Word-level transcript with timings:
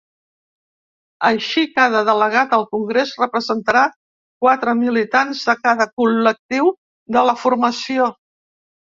Així, 1.27 1.63
cada 1.73 1.99
delegat 2.05 2.55
al 2.57 2.63
congrés 2.71 3.11
representarà 3.19 3.83
quatre 4.45 4.73
militants 4.79 5.43
de 5.51 5.55
cada 5.67 5.87
col·lectiu 6.01 6.71
de 7.17 7.23
la 7.29 7.37
formació. 7.43 8.09